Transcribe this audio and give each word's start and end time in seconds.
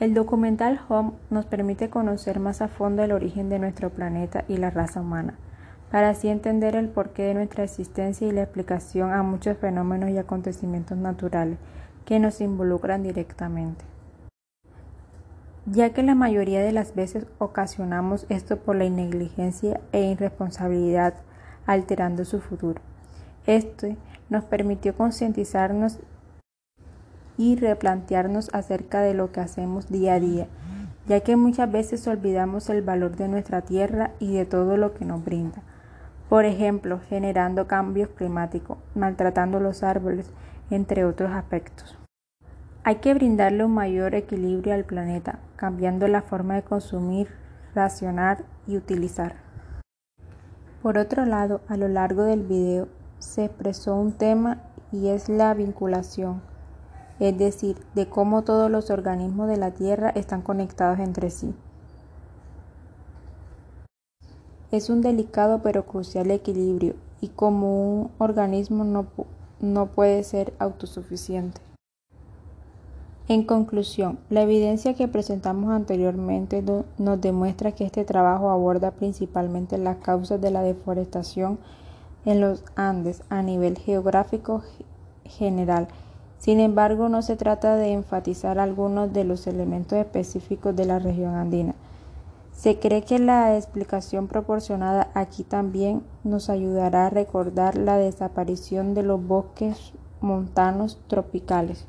El 0.00 0.12
documental 0.12 0.80
Home 0.88 1.12
nos 1.30 1.46
permite 1.46 1.88
conocer 1.88 2.40
más 2.40 2.60
a 2.62 2.66
fondo 2.68 3.04
el 3.04 3.12
origen 3.12 3.48
de 3.48 3.60
nuestro 3.60 3.90
planeta 3.90 4.44
y 4.48 4.56
la 4.56 4.70
raza 4.70 5.00
humana, 5.00 5.34
para 5.92 6.10
así 6.10 6.28
entender 6.28 6.74
el 6.74 6.88
porqué 6.88 7.22
de 7.22 7.34
nuestra 7.34 7.62
existencia 7.62 8.26
y 8.26 8.32
la 8.32 8.42
explicación 8.42 9.12
a 9.12 9.22
muchos 9.22 9.56
fenómenos 9.56 10.10
y 10.10 10.18
acontecimientos 10.18 10.98
naturales 10.98 11.58
que 12.04 12.18
nos 12.18 12.40
involucran 12.40 13.04
directamente. 13.04 13.84
Ya 15.66 15.90
que 15.90 16.02
la 16.02 16.16
mayoría 16.16 16.60
de 16.60 16.72
las 16.72 16.96
veces 16.96 17.26
ocasionamos 17.38 18.26
esto 18.28 18.58
por 18.58 18.74
la 18.74 18.90
negligencia 18.90 19.80
e 19.92 20.10
irresponsabilidad, 20.10 21.14
alterando 21.66 22.24
su 22.24 22.40
futuro. 22.40 22.82
Esto 23.46 23.86
nos 24.28 24.44
permitió 24.44 24.94
concientizarnos 24.96 26.00
y 27.36 27.56
replantearnos 27.56 28.50
acerca 28.52 29.00
de 29.00 29.14
lo 29.14 29.32
que 29.32 29.40
hacemos 29.40 29.90
día 29.90 30.14
a 30.14 30.20
día, 30.20 30.46
ya 31.06 31.20
que 31.20 31.36
muchas 31.36 31.70
veces 31.70 32.06
olvidamos 32.06 32.70
el 32.70 32.82
valor 32.82 33.16
de 33.16 33.28
nuestra 33.28 33.62
tierra 33.62 34.12
y 34.18 34.34
de 34.34 34.46
todo 34.46 34.76
lo 34.76 34.94
que 34.94 35.04
nos 35.04 35.24
brinda. 35.24 35.62
Por 36.28 36.44
ejemplo, 36.44 37.00
generando 37.08 37.66
cambios 37.66 38.08
climáticos, 38.10 38.78
maltratando 38.94 39.60
los 39.60 39.82
árboles, 39.82 40.30
entre 40.70 41.04
otros 41.04 41.30
aspectos. 41.32 41.98
Hay 42.82 42.96
que 42.96 43.14
brindarle 43.14 43.64
un 43.64 43.72
mayor 43.72 44.14
equilibrio 44.14 44.74
al 44.74 44.84
planeta, 44.84 45.38
cambiando 45.56 46.08
la 46.08 46.22
forma 46.22 46.54
de 46.54 46.62
consumir, 46.62 47.28
racionar 47.74 48.44
y 48.66 48.76
utilizar. 48.76 49.36
Por 50.82 50.98
otro 50.98 51.24
lado, 51.24 51.62
a 51.68 51.76
lo 51.76 51.88
largo 51.88 52.24
del 52.24 52.42
video 52.42 52.88
se 53.18 53.46
expresó 53.46 53.96
un 53.96 54.12
tema 54.12 54.58
y 54.92 55.08
es 55.08 55.28
la 55.28 55.54
vinculación 55.54 56.42
es 57.20 57.38
decir, 57.38 57.76
de 57.94 58.08
cómo 58.08 58.42
todos 58.42 58.70
los 58.70 58.90
organismos 58.90 59.48
de 59.48 59.56
la 59.56 59.70
Tierra 59.70 60.10
están 60.10 60.42
conectados 60.42 60.98
entre 60.98 61.30
sí. 61.30 61.54
Es 64.70 64.90
un 64.90 65.02
delicado 65.02 65.60
pero 65.62 65.86
crucial 65.86 66.30
equilibrio 66.30 66.94
y 67.20 67.28
como 67.28 68.00
un 68.00 68.10
organismo 68.18 68.84
no, 68.84 69.06
no 69.60 69.86
puede 69.86 70.24
ser 70.24 70.52
autosuficiente. 70.58 71.60
En 73.26 73.44
conclusión, 73.44 74.18
la 74.28 74.42
evidencia 74.42 74.92
que 74.92 75.08
presentamos 75.08 75.70
anteriormente 75.70 76.62
nos 76.98 77.20
demuestra 77.22 77.72
que 77.72 77.86
este 77.86 78.04
trabajo 78.04 78.50
aborda 78.50 78.90
principalmente 78.90 79.78
las 79.78 79.96
causas 79.96 80.42
de 80.42 80.50
la 80.50 80.62
deforestación 80.62 81.58
en 82.26 82.42
los 82.42 82.62
Andes 82.76 83.22
a 83.30 83.40
nivel 83.40 83.78
geográfico 83.78 84.62
general 85.24 85.88
sin 86.38 86.60
embargo, 86.60 87.08
no 87.08 87.22
se 87.22 87.36
trata 87.36 87.76
de 87.76 87.92
enfatizar 87.92 88.58
algunos 88.58 89.12
de 89.12 89.24
los 89.24 89.46
elementos 89.46 89.98
específicos 89.98 90.76
de 90.76 90.84
la 90.84 90.98
región 90.98 91.34
andina. 91.34 91.74
Se 92.52 92.78
cree 92.78 93.02
que 93.02 93.18
la 93.18 93.56
explicación 93.56 94.28
proporcionada 94.28 95.08
aquí 95.14 95.42
también 95.42 96.02
nos 96.22 96.50
ayudará 96.50 97.06
a 97.06 97.10
recordar 97.10 97.76
la 97.76 97.96
desaparición 97.96 98.94
de 98.94 99.02
los 99.02 99.26
bosques 99.26 99.92
montanos 100.20 100.98
tropicales. 101.08 101.86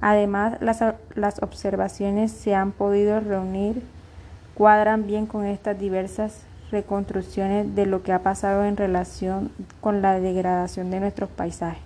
Además, 0.00 0.58
las, 0.60 1.42
observaciones 1.42 2.32
se 2.32 2.54
han 2.54 2.72
podido 2.72 3.20
reunir 3.20 3.82
cuadran 4.54 5.06
bien 5.06 5.26
con 5.26 5.44
estas 5.44 5.78
diversas 5.78 6.42
reconstrucciones 6.70 7.74
de 7.74 7.86
lo 7.86 8.02
que 8.02 8.12
ha 8.12 8.22
pasado 8.22 8.64
en 8.64 8.76
relación 8.76 9.50
con 9.80 10.00
la 10.00 10.18
degradación 10.20 10.90
de 10.90 11.00
nuestros 11.00 11.28
paisajes. 11.28 11.82